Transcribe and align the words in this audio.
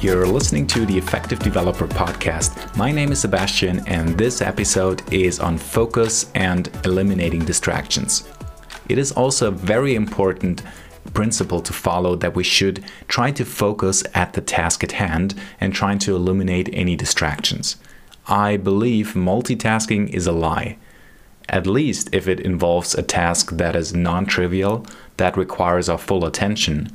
You're 0.00 0.26
listening 0.26 0.68
to 0.68 0.86
the 0.86 0.96
Effective 0.96 1.40
Developer 1.40 1.88
Podcast. 1.88 2.76
My 2.76 2.92
name 2.92 3.10
is 3.10 3.22
Sebastian, 3.22 3.80
and 3.88 4.16
this 4.16 4.40
episode 4.40 5.02
is 5.12 5.40
on 5.40 5.58
focus 5.58 6.30
and 6.36 6.70
eliminating 6.84 7.44
distractions. 7.44 8.28
It 8.88 8.98
is 8.98 9.10
also 9.10 9.48
a 9.48 9.50
very 9.50 9.96
important 9.96 10.62
principle 11.12 11.60
to 11.62 11.72
follow 11.72 12.14
that 12.14 12.36
we 12.36 12.44
should 12.44 12.84
try 13.08 13.32
to 13.32 13.44
focus 13.44 14.04
at 14.14 14.34
the 14.34 14.42
task 14.42 14.84
at 14.84 14.92
hand 14.92 15.34
and 15.60 15.74
trying 15.74 15.98
to 16.00 16.14
eliminate 16.14 16.68
any 16.72 16.94
distractions. 16.94 17.76
I 18.28 18.58
believe 18.58 19.14
multitasking 19.14 20.10
is 20.10 20.28
a 20.28 20.32
lie. 20.32 20.78
At 21.48 21.66
least 21.66 22.08
if 22.12 22.26
it 22.26 22.40
involves 22.40 22.94
a 22.94 23.02
task 23.02 23.52
that 23.52 23.76
is 23.76 23.94
non 23.94 24.26
trivial, 24.26 24.84
that 25.16 25.36
requires 25.36 25.88
our 25.88 25.98
full 25.98 26.24
attention, 26.24 26.90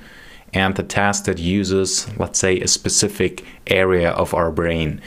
and 0.54 0.76
the 0.76 0.84
task 0.84 1.26
that 1.26 1.40
uses, 1.40 2.08
let's 2.18 2.40
say, 2.40 2.60
a 2.60 2.68
specific 2.68 3.46
area 3.68 4.12
of 4.12 4.34
our 4.34 4.52
brain. 4.52 5.02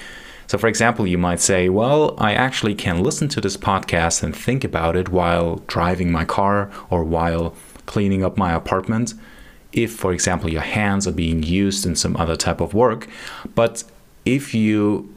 So, 0.46 0.58
for 0.58 0.68
example, 0.68 1.06
you 1.06 1.18
might 1.18 1.40
say, 1.40 1.68
Well, 1.68 2.14
I 2.18 2.32
actually 2.34 2.74
can 2.74 3.02
listen 3.02 3.28
to 3.30 3.40
this 3.40 3.56
podcast 3.56 4.22
and 4.22 4.34
think 4.34 4.64
about 4.64 4.96
it 4.96 5.08
while 5.08 5.56
driving 5.66 6.10
my 6.10 6.24
car 6.24 6.70
or 6.90 7.04
while 7.04 7.54
cleaning 7.86 8.24
up 8.24 8.36
my 8.36 8.52
apartment. 8.52 9.14
If, 9.72 9.92
for 9.92 10.12
example, 10.12 10.50
your 10.50 10.62
hands 10.62 11.06
are 11.06 11.12
being 11.12 11.42
used 11.42 11.84
in 11.84 11.96
some 11.96 12.16
other 12.16 12.36
type 12.36 12.60
of 12.60 12.74
work, 12.74 13.08
but 13.54 13.84
if 14.24 14.54
you, 14.54 15.14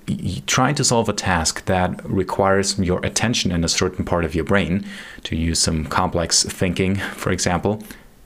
try 0.48 0.74
to 0.74 0.84
solve 0.84 1.08
a 1.10 1.14
task 1.14 1.66
that 1.66 2.04
requires 2.10 2.78
your 2.80 3.06
attention 3.06 3.52
in 3.52 3.64
a 3.64 3.70
certain 3.70 4.04
part 4.04 4.26
of 4.26 4.36
your 4.36 4.44
brain, 4.44 4.86
to 5.24 5.36
use 5.36 5.60
some 5.60 5.86
complex 5.86 6.44
thinking, 6.44 6.96
for 6.96 7.32
example, 7.32 7.82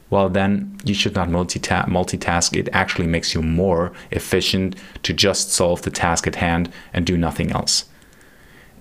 well, 0.09 0.27
then 0.27 0.77
you 0.83 0.93
should 0.93 1.15
not 1.15 1.29
multita- 1.29 1.87
multitask. 1.87 2.55
It 2.57 2.67
actually 2.73 3.07
makes 3.07 3.33
you 3.33 3.41
more 3.41 3.93
efficient 4.11 4.75
to 5.03 5.13
just 5.13 5.51
solve 5.51 5.83
the 5.83 5.89
task 5.89 6.27
at 6.27 6.35
hand 6.35 6.71
and 6.93 7.05
do 7.05 7.17
nothing 7.17 7.51
else. 7.51 7.85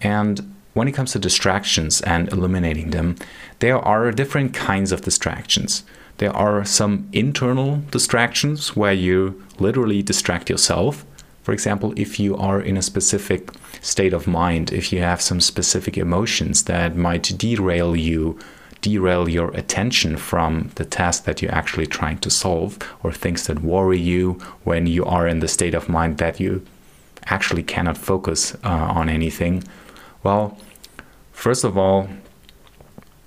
And 0.03 0.55
when 0.75 0.89
it 0.89 0.93
comes 0.93 1.13
to 1.13 1.19
distractions 1.19 2.01
and 2.01 2.33
eliminating 2.33 2.91
them, 2.91 3.17
there 3.61 3.79
are 3.79 4.11
different 4.11 4.55
kinds 4.55 4.91
of 4.91 5.03
distractions. 5.03 5.85
There 6.19 6.35
are 6.35 6.65
some 6.65 7.09
internal 7.13 7.83
distractions 7.91 8.75
where 8.77 8.93
you 8.93 9.43
literally 9.59 10.03
distract 10.03 10.51
yourself. 10.51 11.05
For 11.43 11.53
example, 11.53 11.93
if 11.97 12.21
you 12.21 12.37
are 12.37 12.61
in 12.61 12.77
a 12.77 12.83
specific 12.83 13.51
state 13.81 14.13
of 14.13 14.27
mind, 14.27 14.73
if 14.73 14.93
you 14.93 15.01
have 15.01 15.21
some 15.21 15.41
specific 15.41 15.97
emotions 15.97 16.65
that 16.65 16.97
might 16.97 17.33
derail 17.39 17.97
you 17.97 18.39
derail 18.81 19.29
your 19.29 19.51
attention 19.51 20.17
from 20.17 20.71
the 20.77 20.85
task 20.85 21.25
that 21.25 21.43
you're 21.43 21.55
actually 21.55 21.87
trying 21.87 22.19
to 22.19 22.31
solve 22.31 22.79
or 23.03 23.13
things 23.13 23.47
that 23.47 23.63
worry 23.63 23.99
you 23.99 24.33
when 24.65 24.87
you 24.87 25.05
are 25.05 25.27
in 25.27 25.41
the 25.41 25.49
state 25.49 25.75
of 25.75 25.89
mind 25.89 26.19
that 26.19 26.41
you 26.41 26.65
actually 27.27 27.63
cannot 27.63 27.99
focus 27.99 28.55
uh, 28.65 28.69
on 28.69 29.09
anything? 29.09 29.63
Well, 30.23 30.57
first 31.33 31.65
of 31.65 31.77
all, 31.77 32.09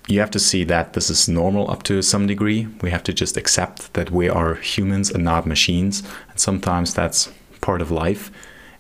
you 0.08 0.20
have 0.20 0.32
to 0.32 0.40
see 0.40 0.64
that 0.66 0.94
this 0.94 1.10
is 1.10 1.30
normal 1.30 1.72
up 1.72 1.84
to 1.84 2.02
some 2.02 2.28
degree. 2.28 2.68
We 2.82 2.92
have 2.92 3.04
to 3.04 3.14
just 3.14 3.38
accept 3.38 3.94
that 3.94 4.12
we 4.12 4.28
are 4.28 4.56
humans 4.56 5.10
and 5.10 5.24
not 5.24 5.46
machines. 5.46 6.04
And 6.30 6.40
sometimes 6.40 6.94
that's 6.94 7.32
part 7.64 7.82
of 7.82 7.90
life. 7.90 8.30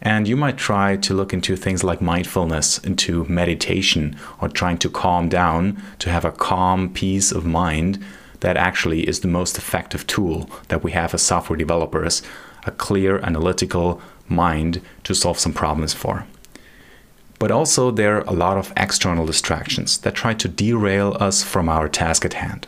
And 0.01 0.27
you 0.27 0.35
might 0.35 0.57
try 0.57 0.97
to 0.97 1.13
look 1.13 1.33
into 1.33 1.55
things 1.55 1.83
like 1.83 2.01
mindfulness, 2.01 2.77
into 2.79 3.23
meditation, 3.25 4.17
or 4.41 4.49
trying 4.49 4.77
to 4.79 4.89
calm 4.89 5.29
down, 5.29 5.81
to 5.99 6.09
have 6.11 6.25
a 6.25 6.31
calm 6.31 6.93
peace 6.93 7.31
of 7.31 7.45
mind. 7.45 8.03
That 8.41 8.57
actually 8.57 9.07
is 9.07 9.21
the 9.21 9.29
most 9.29 9.57
effective 9.57 10.05
tool 10.05 10.49
that 10.67 10.83
we 10.83 10.91
have 10.91 11.13
as 11.13 11.21
software 11.21 11.57
developers 11.57 12.21
a 12.65 12.71
clear 12.71 13.19
analytical 13.19 14.01
mind 14.27 14.81
to 15.05 15.15
solve 15.15 15.39
some 15.39 15.53
problems 15.53 15.93
for. 15.93 16.25
But 17.39 17.51
also, 17.51 17.91
there 17.91 18.17
are 18.17 18.27
a 18.27 18.33
lot 18.33 18.57
of 18.57 18.73
external 18.77 19.25
distractions 19.25 19.97
that 19.99 20.15
try 20.15 20.33
to 20.33 20.47
derail 20.47 21.17
us 21.19 21.43
from 21.43 21.69
our 21.69 21.89
task 21.89 22.25
at 22.25 22.33
hand. 22.35 22.67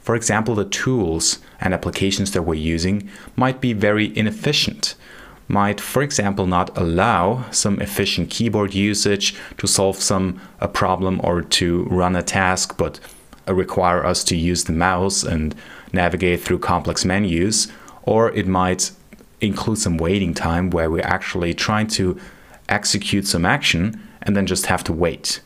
For 0.00 0.14
example, 0.14 0.54
the 0.54 0.64
tools 0.64 1.38
and 1.60 1.74
applications 1.74 2.32
that 2.32 2.42
we're 2.42 2.54
using 2.54 3.08
might 3.34 3.60
be 3.60 3.72
very 3.72 4.16
inefficient 4.16 4.94
might, 5.48 5.80
for 5.80 6.02
example, 6.02 6.46
not 6.46 6.76
allow 6.76 7.48
some 7.50 7.80
efficient 7.80 8.30
keyboard 8.30 8.74
usage 8.74 9.34
to 9.58 9.66
solve 9.66 9.96
some 9.96 10.40
a 10.60 10.68
problem 10.68 11.20
or 11.22 11.42
to 11.42 11.84
run 11.84 12.16
a 12.16 12.22
task, 12.22 12.76
but 12.76 12.98
uh, 13.48 13.54
require 13.54 14.04
us 14.04 14.24
to 14.24 14.36
use 14.36 14.64
the 14.64 14.72
mouse 14.72 15.22
and 15.22 15.54
navigate 15.92 16.40
through 16.40 16.58
complex 16.58 17.04
menus, 17.04 17.68
or 18.02 18.32
it 18.32 18.46
might 18.46 18.90
include 19.40 19.78
some 19.78 19.98
waiting 19.98 20.34
time 20.34 20.70
where 20.70 20.90
we're 20.90 21.06
actually 21.06 21.54
trying 21.54 21.86
to 21.86 22.18
execute 22.68 23.26
some 23.26 23.44
action 23.44 24.00
and 24.22 24.36
then 24.36 24.46
just 24.46 24.66
have 24.66 24.82
to 24.82 24.92
wait. 24.92 25.40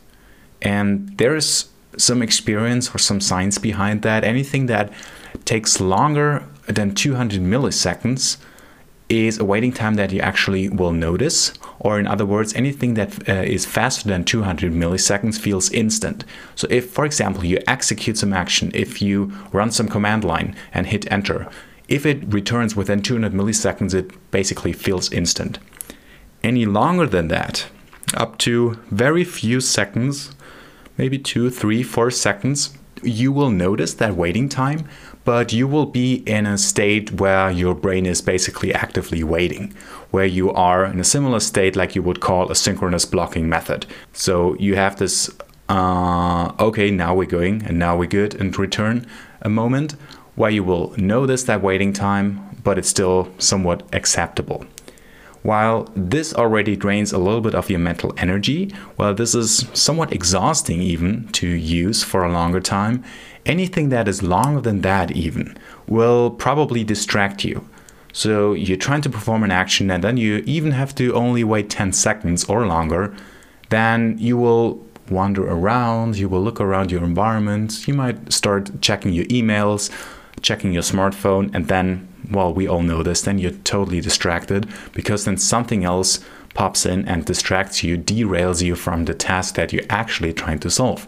And 0.61 1.15
there's 1.17 1.69
some 1.97 2.21
experience 2.21 2.93
or 2.95 2.97
some 2.97 3.21
science 3.21 3.57
behind 3.57 4.01
that. 4.01 4.23
Anything 4.23 4.65
that 4.67 4.91
takes 5.45 5.79
longer 5.79 6.43
than 6.67 6.95
200 6.95 7.41
milliseconds 7.41 8.37
is 9.11 9.37
a 9.37 9.45
waiting 9.45 9.73
time 9.73 9.95
that 9.95 10.11
you 10.11 10.21
actually 10.21 10.69
will 10.69 10.93
notice, 10.93 11.53
or 11.79 11.99
in 11.99 12.07
other 12.07 12.25
words, 12.25 12.53
anything 12.53 12.93
that 12.93 13.27
uh, 13.27 13.33
is 13.33 13.65
faster 13.65 14.07
than 14.07 14.23
200 14.23 14.71
milliseconds 14.71 15.37
feels 15.37 15.69
instant. 15.71 16.23
So, 16.55 16.67
if, 16.69 16.89
for 16.89 17.05
example, 17.05 17.43
you 17.43 17.59
execute 17.67 18.17
some 18.17 18.31
action, 18.31 18.71
if 18.73 19.01
you 19.01 19.33
run 19.51 19.71
some 19.71 19.89
command 19.89 20.23
line 20.23 20.55
and 20.73 20.87
hit 20.87 21.11
enter, 21.11 21.49
if 21.89 22.05
it 22.05 22.33
returns 22.33 22.75
within 22.75 23.01
200 23.01 23.33
milliseconds, 23.33 23.93
it 23.93 24.31
basically 24.31 24.71
feels 24.71 25.11
instant. 25.11 25.59
Any 26.41 26.65
longer 26.65 27.05
than 27.05 27.27
that, 27.27 27.67
up 28.13 28.37
to 28.39 28.79
very 28.89 29.25
few 29.25 29.59
seconds, 29.59 30.33
maybe 30.97 31.19
two, 31.19 31.49
three, 31.49 31.83
four 31.83 32.09
seconds, 32.11 32.77
you 33.03 33.31
will 33.31 33.49
notice 33.49 33.93
that 33.95 34.15
waiting 34.15 34.47
time, 34.47 34.87
but 35.23 35.53
you 35.53 35.67
will 35.67 35.85
be 35.85 36.15
in 36.25 36.45
a 36.45 36.57
state 36.57 37.13
where 37.13 37.51
your 37.51 37.75
brain 37.75 38.05
is 38.05 38.21
basically 38.21 38.73
actively 38.73 39.23
waiting, 39.23 39.73
where 40.09 40.25
you 40.25 40.51
are 40.51 40.85
in 40.85 40.99
a 40.99 41.03
similar 41.03 41.39
state 41.39 41.75
like 41.75 41.95
you 41.95 42.01
would 42.01 42.19
call 42.19 42.51
a 42.51 42.55
synchronous 42.55 43.05
blocking 43.05 43.47
method. 43.47 43.85
So 44.13 44.55
you 44.55 44.75
have 44.75 44.97
this, 44.97 45.29
uh, 45.69 46.51
okay, 46.59 46.91
now 46.91 47.13
we're 47.13 47.25
going 47.25 47.63
and 47.63 47.77
now 47.77 47.95
we're 47.97 48.07
good, 48.07 48.33
and 48.35 48.57
return 48.57 49.05
a 49.41 49.49
moment 49.49 49.93
where 50.35 50.51
you 50.51 50.63
will 50.63 50.93
notice 50.97 51.43
that 51.43 51.61
waiting 51.61 51.93
time, 51.93 52.57
but 52.63 52.77
it's 52.77 52.89
still 52.89 53.29
somewhat 53.37 53.83
acceptable. 53.93 54.65
While 55.43 55.91
this 55.95 56.33
already 56.33 56.75
drains 56.75 57.11
a 57.11 57.17
little 57.17 57.41
bit 57.41 57.55
of 57.55 57.69
your 57.69 57.79
mental 57.79 58.13
energy, 58.17 58.71
while 58.95 59.13
this 59.13 59.33
is 59.33 59.67
somewhat 59.73 60.13
exhausting 60.13 60.81
even 60.81 61.27
to 61.29 61.47
use 61.47 62.03
for 62.03 62.23
a 62.23 62.31
longer 62.31 62.59
time, 62.59 63.03
anything 63.45 63.89
that 63.89 64.07
is 64.07 64.21
longer 64.21 64.61
than 64.61 64.81
that 64.81 65.11
even 65.11 65.57
will 65.87 66.29
probably 66.29 66.83
distract 66.83 67.43
you. 67.43 67.67
So 68.13 68.53
you're 68.53 68.77
trying 68.77 69.01
to 69.01 69.09
perform 69.09 69.43
an 69.43 69.51
action 69.51 69.89
and 69.89 70.03
then 70.03 70.17
you 70.17 70.43
even 70.45 70.71
have 70.71 70.93
to 70.95 71.13
only 71.13 71.43
wait 71.43 71.69
10 71.69 71.93
seconds 71.93 72.43
or 72.45 72.67
longer, 72.67 73.15
then 73.69 74.17
you 74.19 74.37
will 74.37 74.85
wander 75.09 75.49
around, 75.49 76.17
you 76.17 76.29
will 76.29 76.41
look 76.41 76.61
around 76.61 76.91
your 76.91 77.03
environment, 77.03 77.87
you 77.87 77.93
might 77.93 78.31
start 78.31 78.81
checking 78.81 79.13
your 79.13 79.25
emails, 79.25 79.89
checking 80.41 80.71
your 80.71 80.83
smartphone, 80.83 81.53
and 81.53 81.67
then 81.67 82.07
well, 82.31 82.53
we 82.53 82.67
all 82.67 82.81
know 82.81 83.03
this, 83.03 83.21
then 83.21 83.37
you're 83.37 83.51
totally 83.51 84.01
distracted 84.01 84.67
because 84.93 85.25
then 85.25 85.37
something 85.37 85.83
else 85.83 86.19
pops 86.53 86.85
in 86.85 87.07
and 87.07 87.25
distracts 87.25 87.83
you, 87.83 87.97
derails 87.97 88.61
you 88.61 88.75
from 88.75 89.05
the 89.05 89.13
task 89.13 89.55
that 89.55 89.71
you're 89.71 89.83
actually 89.89 90.33
trying 90.33 90.59
to 90.59 90.69
solve. 90.69 91.07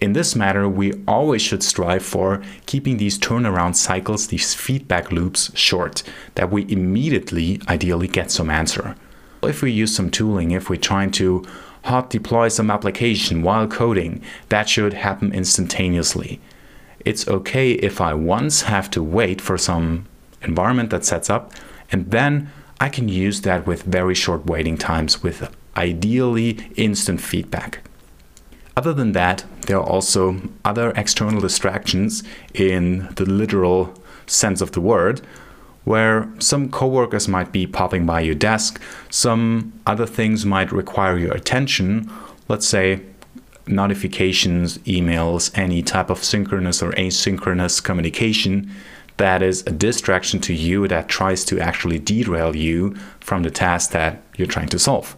In 0.00 0.14
this 0.14 0.34
matter, 0.34 0.68
we 0.68 0.94
always 1.06 1.42
should 1.42 1.62
strive 1.62 2.02
for 2.02 2.42
keeping 2.64 2.96
these 2.96 3.18
turnaround 3.18 3.76
cycles, 3.76 4.28
these 4.28 4.54
feedback 4.54 5.12
loops 5.12 5.50
short, 5.54 6.02
that 6.36 6.50
we 6.50 6.70
immediately, 6.70 7.60
ideally, 7.68 8.08
get 8.08 8.30
some 8.30 8.48
answer. 8.48 8.96
If 9.42 9.62
we 9.62 9.70
use 9.70 9.94
some 9.94 10.10
tooling, 10.10 10.52
if 10.52 10.70
we're 10.70 10.76
trying 10.76 11.10
to 11.12 11.44
hot 11.84 12.08
deploy 12.10 12.48
some 12.48 12.70
application 12.70 13.42
while 13.42 13.66
coding, 13.66 14.22
that 14.48 14.68
should 14.68 14.94
happen 14.94 15.32
instantaneously 15.32 16.40
it's 17.04 17.28
okay 17.28 17.72
if 17.72 18.00
I 18.00 18.14
once 18.14 18.62
have 18.62 18.90
to 18.90 19.02
wait 19.02 19.40
for 19.40 19.56
some 19.58 20.06
environment 20.42 20.90
that 20.90 21.04
sets 21.04 21.30
up, 21.30 21.52
and 21.92 22.10
then 22.10 22.50
I 22.80 22.88
can 22.88 23.08
use 23.08 23.42
that 23.42 23.66
with 23.66 23.82
very 23.82 24.14
short 24.14 24.46
waiting 24.46 24.78
times 24.78 25.22
with 25.22 25.54
ideally 25.76 26.70
instant 26.76 27.20
feedback. 27.20 27.80
Other 28.76 28.94
than 28.94 29.12
that, 29.12 29.44
there 29.66 29.78
are 29.78 29.86
also 29.86 30.40
other 30.64 30.92
external 30.96 31.40
distractions 31.40 32.22
in 32.54 33.08
the 33.16 33.26
literal 33.26 33.94
sense 34.26 34.60
of 34.60 34.72
the 34.72 34.80
word, 34.80 35.20
where 35.84 36.28
some 36.38 36.70
coworkers 36.70 37.28
might 37.28 37.52
be 37.52 37.66
popping 37.66 38.06
by 38.06 38.20
your 38.20 38.34
desk, 38.34 38.80
some 39.10 39.72
other 39.86 40.06
things 40.06 40.46
might 40.46 40.72
require 40.72 41.18
your 41.18 41.32
attention. 41.32 42.10
Let's 42.48 42.66
say 42.66 43.00
notifications, 43.70 44.78
emails, 44.78 45.56
any 45.56 45.82
type 45.82 46.10
of 46.10 46.22
synchronous 46.22 46.82
or 46.82 46.90
asynchronous 46.92 47.82
communication 47.82 48.70
that 49.20 49.42
is 49.42 49.62
a 49.66 49.70
distraction 49.70 50.40
to 50.40 50.54
you 50.54 50.88
that 50.88 51.06
tries 51.06 51.44
to 51.44 51.60
actually 51.60 51.98
derail 51.98 52.56
you 52.56 52.94
from 53.20 53.42
the 53.42 53.50
task 53.50 53.90
that 53.90 54.22
you're 54.36 54.48
trying 54.48 54.68
to 54.68 54.78
solve. 54.78 55.14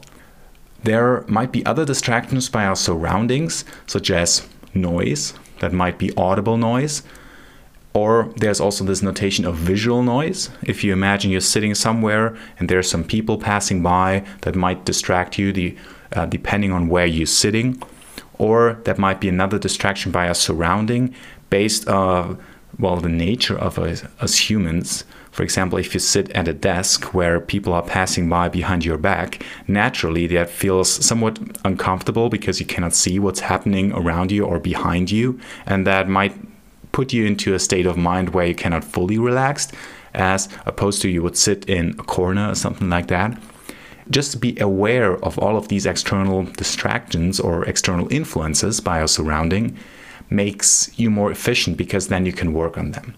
There 0.82 1.25
might 1.28 1.52
be 1.52 1.64
other 1.64 1.84
distractions 1.84 2.49
by 2.49 2.64
our 2.64 2.75
surroundings, 2.75 3.64
such 3.87 4.10
as 4.10 4.49
noise, 4.75 5.34
that 5.60 5.72
might 5.72 5.98
be 5.98 6.12
audible 6.16 6.56
noise. 6.56 7.05
Or 7.94 8.32
there's 8.38 8.60
also 8.60 8.82
this 8.82 9.02
notation 9.02 9.44
of 9.44 9.55
visual 9.55 10.02
noise. 10.02 10.50
If 10.64 10.82
you 10.82 10.93
imagine 10.93 11.31
you're 11.31 11.40
sitting 11.40 11.76
somewhere 11.76 12.37
and 12.58 12.69
there's 12.69 12.90
some 12.90 13.05
people 13.05 13.38
passing 13.38 13.84
by 13.84 14.25
that 14.40 14.56
might 14.56 14.84
distract 14.84 15.38
you, 15.38 15.52
the, 15.52 15.76
uh, 16.12 16.26
depending 16.26 16.72
on 16.72 16.88
where 16.88 17.06
you're 17.06 17.26
sitting. 17.26 17.81
Or 18.43 18.81
that 18.87 18.99
might 18.99 19.21
be 19.21 19.29
another 19.29 19.56
distraction 19.56 20.11
by 20.11 20.27
our 20.27 20.35
surrounding 20.35 21.15
based 21.49 21.87
on, 21.87 22.33
uh, 22.33 22.37
well, 22.77 22.97
the 22.97 23.09
nature 23.09 23.56
of 23.56 23.79
us 23.79 24.03
as 24.21 24.50
humans. 24.50 25.05
For 25.31 25.44
example, 25.44 25.79
if 25.79 25.94
you 25.94 26.00
sit 26.00 26.29
at 26.33 26.49
a 26.49 26.53
desk 26.53 27.15
where 27.15 27.39
people 27.39 27.73
are 27.73 27.85
passing 27.85 28.29
by 28.29 28.49
behind 28.49 28.85
your 28.85 28.99
back, 28.99 29.44
naturally 29.69 30.27
that 30.27 30.50
feels 30.50 30.91
somewhat 30.91 31.39
uncomfortable 31.65 32.29
because 32.29 32.59
you 32.59 32.67
cannot 32.67 32.94
see 32.94 33.21
what's 33.21 33.39
happening 33.53 33.93
around 33.93 34.33
you 34.33 34.44
or 34.44 34.59
behind 34.59 35.12
you. 35.12 35.39
And 35.65 35.87
that 35.87 36.09
might 36.09 36.35
put 36.91 37.12
you 37.12 37.25
into 37.25 37.55
a 37.55 37.61
state 37.61 37.87
of 37.87 37.97
mind 37.97 38.31
where 38.31 38.47
you 38.47 38.56
cannot 38.56 38.83
fully 38.83 39.19
relax, 39.21 39.69
as 40.15 40.49
opposed 40.67 41.00
to 41.03 41.09
you 41.09 41.23
would 41.23 41.37
sit 41.37 41.65
in 41.69 41.91
a 41.91 42.03
corner 42.03 42.50
or 42.50 42.56
something 42.56 42.91
like 42.91 43.06
that. 43.06 43.39
Just 44.10 44.40
be 44.40 44.58
aware 44.58 45.16
of 45.25 45.38
all 45.38 45.56
of 45.56 45.69
these 45.69 45.87
external 45.87 46.44
distractions 46.44 47.38
or 47.38 47.64
external 47.64 48.12
influences 48.12 48.81
by 48.81 49.00
our 49.00 49.06
surrounding 49.06 49.76
makes 50.28 50.90
you 50.99 51.10
more 51.10 51.31
efficient 51.31 51.76
because 51.76 52.08
then 52.08 52.26
you 52.26 52.32
can 52.32 52.52
work 52.52 52.76
on 52.76 52.93
them. 52.93 53.14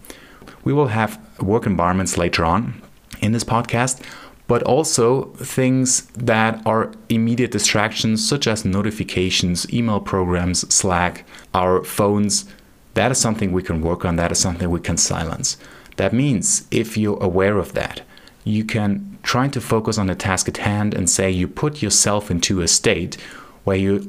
We 0.63 0.73
will 0.73 0.87
have 0.87 1.19
work 1.39 1.65
environments 1.65 2.17
later 2.17 2.45
on 2.45 2.81
in 3.21 3.31
this 3.31 3.43
podcast, 3.43 4.01
but 4.47 4.61
also 4.63 5.25
things 5.35 6.05
that 6.11 6.61
are 6.65 6.91
immediate 7.09 7.51
distractions, 7.51 8.27
such 8.27 8.47
as 8.47 8.63
notifications, 8.63 9.71
email 9.73 9.99
programs, 9.99 10.71
Slack, 10.73 11.25
our 11.53 11.83
phones. 11.83 12.45
That 12.93 13.11
is 13.11 13.17
something 13.17 13.51
we 13.51 13.63
can 13.63 13.81
work 13.81 14.05
on, 14.05 14.17
that 14.17 14.31
is 14.31 14.39
something 14.39 14.69
we 14.69 14.79
can 14.79 14.97
silence. 14.97 15.57
That 15.97 16.13
means 16.13 16.67
if 16.71 16.97
you're 16.97 17.21
aware 17.23 17.57
of 17.57 17.73
that, 17.73 18.01
you 18.45 18.63
can 18.63 19.17
try 19.23 19.47
to 19.49 19.59
focus 19.59 19.97
on 19.97 20.07
the 20.07 20.15
task 20.15 20.47
at 20.47 20.57
hand 20.57 20.93
and 20.93 21.09
say 21.09 21.29
you 21.29 21.47
put 21.47 21.81
yourself 21.81 22.31
into 22.31 22.61
a 22.61 22.67
state 22.67 23.15
where 23.65 23.75
you're 23.75 23.99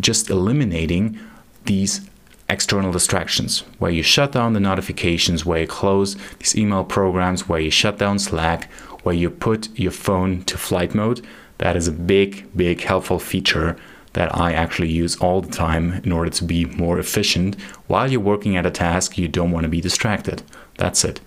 just 0.00 0.30
eliminating 0.30 1.20
these 1.66 2.08
external 2.48 2.90
distractions, 2.90 3.60
where 3.78 3.90
you 3.90 4.02
shut 4.02 4.32
down 4.32 4.54
the 4.54 4.60
notifications, 4.60 5.44
where 5.44 5.60
you 5.60 5.66
close 5.66 6.16
these 6.38 6.56
email 6.56 6.82
programs, 6.82 7.46
where 7.46 7.60
you 7.60 7.70
shut 7.70 7.98
down 7.98 8.18
Slack, 8.18 8.72
where 9.02 9.14
you 9.14 9.28
put 9.28 9.68
your 9.78 9.92
phone 9.92 10.42
to 10.44 10.56
flight 10.56 10.94
mode. 10.94 11.24
That 11.58 11.76
is 11.76 11.86
a 11.86 11.92
big, 11.92 12.48
big 12.56 12.80
helpful 12.80 13.18
feature 13.18 13.76
that 14.14 14.34
I 14.34 14.52
actually 14.52 14.90
use 14.90 15.16
all 15.16 15.42
the 15.42 15.50
time 15.50 16.00
in 16.04 16.10
order 16.10 16.30
to 16.30 16.44
be 16.44 16.64
more 16.64 16.98
efficient. 16.98 17.60
While 17.86 18.10
you're 18.10 18.20
working 18.20 18.56
at 18.56 18.64
a 18.64 18.70
task, 18.70 19.18
you 19.18 19.28
don't 19.28 19.50
want 19.50 19.64
to 19.64 19.68
be 19.68 19.82
distracted. 19.82 20.42
That's 20.78 21.04
it. 21.04 21.20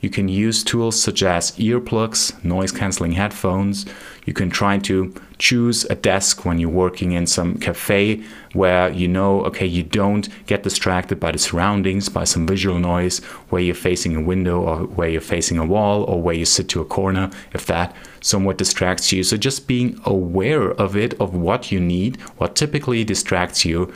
You 0.00 0.10
can 0.10 0.28
use 0.28 0.62
tools 0.62 1.00
such 1.00 1.22
as 1.22 1.52
earplugs, 1.52 2.42
noise 2.44 2.70
canceling 2.70 3.12
headphones. 3.12 3.86
You 4.24 4.32
can 4.32 4.50
try 4.50 4.78
to 4.78 5.14
choose 5.38 5.84
a 5.86 5.94
desk 5.94 6.44
when 6.44 6.58
you're 6.58 6.70
working 6.70 7.12
in 7.12 7.26
some 7.26 7.58
cafe 7.58 8.22
where 8.52 8.90
you 8.90 9.08
know, 9.08 9.44
okay, 9.44 9.66
you 9.66 9.82
don't 9.82 10.28
get 10.46 10.62
distracted 10.62 11.20
by 11.20 11.32
the 11.32 11.38
surroundings, 11.38 12.08
by 12.08 12.24
some 12.24 12.46
visual 12.46 12.78
noise, 12.78 13.18
where 13.50 13.62
you're 13.62 13.74
facing 13.74 14.16
a 14.16 14.20
window 14.20 14.60
or 14.60 14.78
where 14.86 15.08
you're 15.08 15.20
facing 15.20 15.58
a 15.58 15.66
wall 15.66 16.02
or 16.04 16.20
where 16.20 16.34
you 16.34 16.44
sit 16.44 16.68
to 16.70 16.80
a 16.80 16.84
corner, 16.84 17.30
if 17.52 17.66
that 17.66 17.94
somewhat 18.20 18.58
distracts 18.58 19.12
you. 19.12 19.22
So 19.22 19.36
just 19.36 19.66
being 19.66 20.00
aware 20.04 20.70
of 20.72 20.96
it, 20.96 21.14
of 21.20 21.34
what 21.34 21.70
you 21.70 21.80
need, 21.80 22.20
what 22.38 22.56
typically 22.56 23.04
distracts 23.04 23.64
you, 23.64 23.92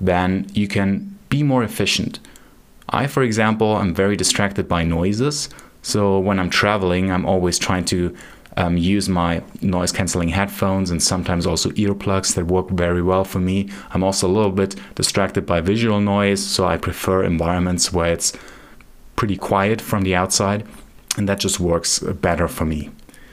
then 0.00 0.46
you 0.52 0.66
can 0.66 1.18
be 1.28 1.42
more 1.42 1.62
efficient. 1.62 2.18
I, 2.90 3.06
for 3.06 3.22
example, 3.22 3.78
am 3.78 3.94
very 3.94 4.16
distracted 4.16 4.68
by 4.68 4.84
noises. 4.84 5.48
So 5.82 6.18
when 6.18 6.38
I'm 6.38 6.50
traveling, 6.50 7.10
I'm 7.10 7.24
always 7.24 7.58
trying 7.58 7.84
to 7.86 8.14
um, 8.56 8.76
use 8.76 9.08
my 9.08 9.42
noise 9.62 9.92
canceling 9.92 10.28
headphones 10.28 10.90
and 10.90 11.02
sometimes 11.02 11.46
also 11.46 11.70
earplugs 11.70 12.34
that 12.34 12.46
work 12.46 12.68
very 12.70 13.00
well 13.00 13.24
for 13.24 13.38
me. 13.38 13.70
I'm 13.90 14.02
also 14.02 14.26
a 14.26 14.32
little 14.32 14.50
bit 14.50 14.74
distracted 14.96 15.46
by 15.46 15.60
visual 15.60 16.00
noise, 16.00 16.44
so 16.44 16.66
I 16.66 16.76
prefer 16.76 17.22
environments 17.22 17.92
where 17.92 18.12
it's 18.12 18.32
pretty 19.14 19.36
quiet 19.36 19.80
from 19.80 20.02
the 20.02 20.14
outside, 20.14 20.66
and 21.16 21.28
that 21.28 21.38
just 21.38 21.60
works 21.60 22.00
better 22.00 22.48
for 22.48 22.64
me. 22.64 22.90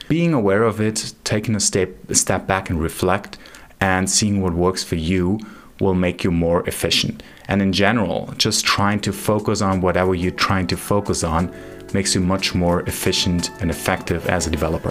Being 0.08 0.32
aware 0.32 0.62
of 0.62 0.80
it, 0.80 1.14
taking 1.24 1.54
a 1.54 1.60
step, 1.60 1.90
a 2.08 2.14
step 2.14 2.46
back 2.46 2.70
and 2.70 2.80
reflect, 2.80 3.38
and 3.80 4.08
seeing 4.08 4.40
what 4.40 4.54
works 4.54 4.84
for 4.84 4.96
you 4.96 5.40
will 5.80 5.94
make 5.94 6.24
you 6.24 6.30
more 6.30 6.66
efficient. 6.68 7.22
And 7.48 7.62
in 7.62 7.72
general, 7.72 8.32
just 8.36 8.64
trying 8.64 9.00
to 9.00 9.12
focus 9.12 9.62
on 9.62 9.80
whatever 9.80 10.14
you're 10.14 10.30
trying 10.32 10.66
to 10.68 10.76
focus 10.76 11.24
on 11.24 11.54
makes 11.92 12.14
you 12.14 12.20
much 12.20 12.54
more 12.54 12.82
efficient 12.82 13.50
and 13.60 13.70
effective 13.70 14.26
as 14.26 14.46
a 14.46 14.50
developer. 14.50 14.90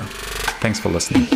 Thanks 0.59 0.79
for 0.79 0.89
listening. 0.89 1.27